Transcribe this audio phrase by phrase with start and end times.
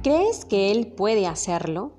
[0.00, 1.92] ¿Crees que Él puede hacerlo?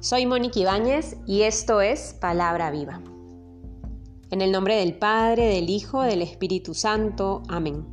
[0.00, 3.00] Soy Mónica Ibáñez y esto es Palabra Viva.
[4.30, 7.42] En el nombre del Padre, del Hijo, del Espíritu Santo.
[7.48, 7.86] Amén.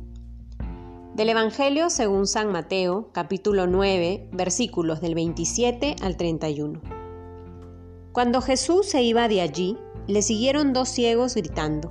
[1.14, 6.82] Del Evangelio según San Mateo, capítulo 9, versículos del 27 al 31.
[8.12, 11.90] Cuando Jesús se iba de allí, le siguieron dos ciegos gritando,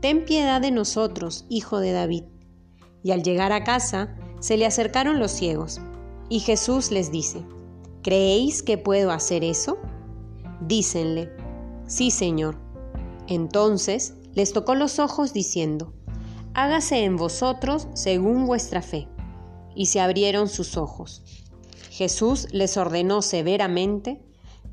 [0.00, 2.24] Ten piedad de nosotros, hijo de David.
[3.04, 5.80] Y al llegar a casa, se le acercaron los ciegos,
[6.28, 7.44] y Jesús les dice,
[8.02, 9.78] ¿Creéis que puedo hacer eso?
[10.60, 11.30] Dícenle,
[11.86, 12.58] Sí, Señor.
[13.28, 15.92] Entonces les tocó los ojos diciendo,
[16.54, 19.06] hágase en vosotros según vuestra fe.
[19.76, 21.22] Y se abrieron sus ojos.
[21.90, 24.20] Jesús les ordenó severamente,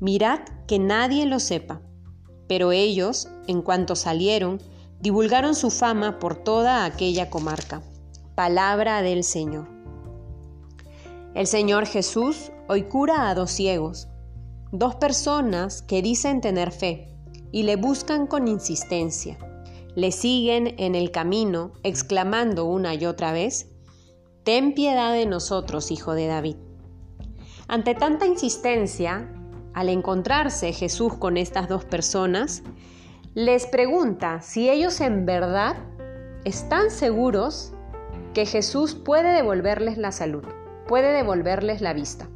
[0.00, 1.80] mirad que nadie lo sepa.
[2.48, 4.60] Pero ellos, en cuanto salieron,
[5.00, 7.82] divulgaron su fama por toda aquella comarca.
[8.34, 9.68] Palabra del Señor.
[11.34, 14.08] El Señor Jesús hoy cura a dos ciegos,
[14.72, 17.12] dos personas que dicen tener fe
[17.52, 19.36] y le buscan con insistencia.
[19.94, 23.66] Le siguen en el camino, exclamando una y otra vez,
[24.44, 26.56] Ten piedad de nosotros, hijo de David.
[27.68, 29.28] Ante tanta insistencia,
[29.74, 32.62] al encontrarse Jesús con estas dos personas,
[33.34, 35.76] les pregunta si ellos en verdad
[36.44, 37.74] están seguros
[38.34, 40.44] que Jesús puede devolverles la salud,
[40.86, 42.28] puede devolverles la vista.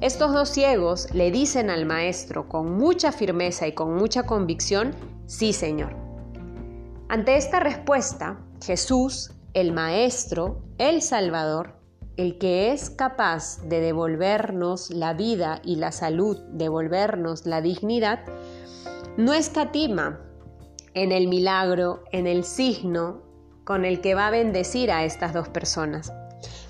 [0.00, 4.94] Estos dos ciegos le dicen al maestro con mucha firmeza y con mucha convicción,
[5.26, 5.96] sí Señor.
[7.08, 11.74] Ante esta respuesta, Jesús, el Maestro, el Salvador,
[12.16, 18.20] el que es capaz de devolvernos la vida y la salud, devolvernos la dignidad,
[19.16, 20.20] no escatima
[20.94, 23.27] en el milagro, en el signo
[23.68, 26.10] con el que va a bendecir a estas dos personas.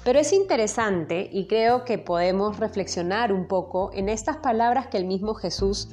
[0.03, 5.05] Pero es interesante y creo que podemos reflexionar un poco en estas palabras que el
[5.05, 5.91] mismo Jesús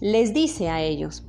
[0.00, 1.22] les dice a ellos.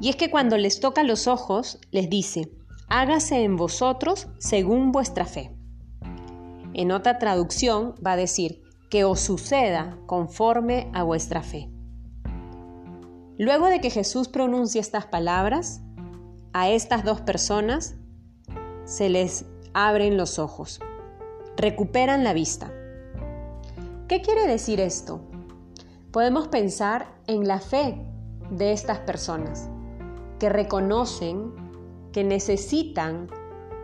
[0.00, 2.48] Y es que cuando les toca los ojos, les dice,
[2.86, 5.50] hágase en vosotros según vuestra fe.
[6.74, 11.72] En otra traducción va a decir, que os suceda conforme a vuestra fe.
[13.36, 15.82] Luego de que Jesús pronuncie estas palabras,
[16.58, 17.96] a estas dos personas
[18.86, 19.44] se les
[19.74, 20.80] abren los ojos
[21.54, 22.72] recuperan la vista.
[24.08, 25.20] ¿Qué quiere decir esto?
[26.12, 28.02] Podemos pensar en la fe
[28.48, 29.68] de estas personas
[30.38, 31.52] que reconocen
[32.10, 33.26] que necesitan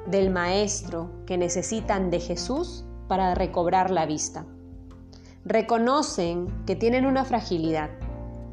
[0.06, 4.46] del Maestro, que necesitan de Jesús para recobrar la vista.
[5.44, 7.90] Reconocen que tienen una fragilidad,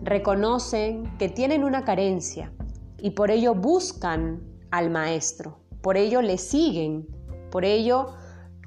[0.03, 2.51] reconocen que tienen una carencia
[3.01, 7.07] y por ello buscan al Maestro, por ello le siguen,
[7.51, 8.07] por ello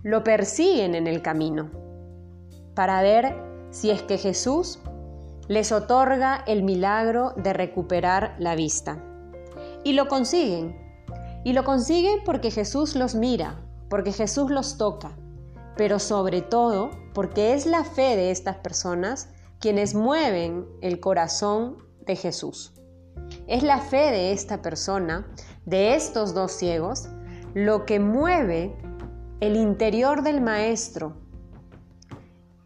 [0.03, 1.83] lo persiguen en el camino
[2.75, 3.37] para ver
[3.71, 4.79] si es que Jesús
[5.49, 9.03] les otorga el milagro de recuperar la vista.
[9.85, 10.77] Y lo consiguen.
[11.45, 15.17] Y lo consiguen porque Jesús los mira, porque Jesús los toca,
[15.77, 19.29] pero sobre todo porque es la fe de estas personas
[19.59, 22.73] quienes mueven el corazón de Jesús.
[23.47, 25.27] Es la fe de esta persona,
[25.67, 27.09] de estos dos ciegos,
[27.55, 28.77] lo que mueve
[29.41, 31.17] el interior del maestro.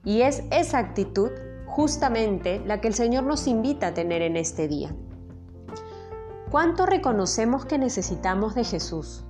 [0.04, 1.30] Y es esa actitud
[1.66, 4.94] justamente la que el Señor nos invita a tener en este día.
[6.50, 9.24] ¿Cuánto reconocemos que necesitamos de Jesús?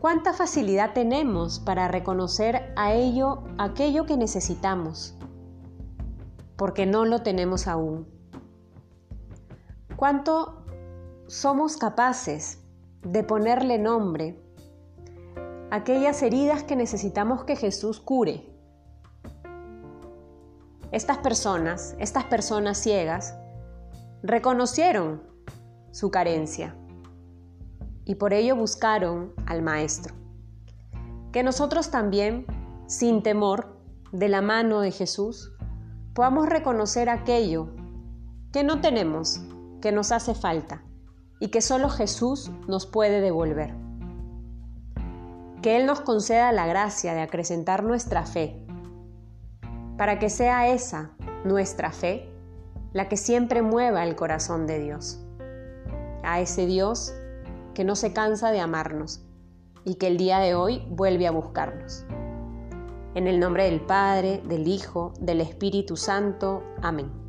[0.00, 5.16] ¿Cuánta facilidad tenemos para reconocer a ello aquello que necesitamos?
[6.56, 8.17] Porque no lo tenemos aún.
[9.98, 10.64] ¿Cuánto
[11.26, 12.60] somos capaces
[13.02, 14.40] de ponerle nombre
[15.72, 18.48] aquellas heridas que necesitamos que Jesús cure.
[20.92, 23.36] Estas personas, estas personas ciegas,
[24.22, 25.20] reconocieron
[25.90, 26.76] su carencia
[28.04, 30.14] y por ello buscaron al Maestro.
[31.32, 32.46] Que nosotros también,
[32.86, 33.76] sin temor,
[34.12, 35.52] de la mano de Jesús,
[36.14, 37.70] podamos reconocer aquello
[38.52, 39.42] que no tenemos,
[39.80, 40.82] que nos hace falta
[41.40, 43.74] y que solo Jesús nos puede devolver
[45.62, 48.64] que Él nos conceda la gracia de acrecentar nuestra fe,
[49.96, 51.10] para que sea esa,
[51.44, 52.28] nuestra fe,
[52.92, 55.20] la que siempre mueva el corazón de Dios,
[56.22, 57.12] a ese Dios
[57.74, 59.20] que no se cansa de amarnos
[59.84, 62.04] y que el día de hoy vuelve a buscarnos.
[63.14, 66.62] En el nombre del Padre, del Hijo, del Espíritu Santo.
[66.82, 67.27] Amén.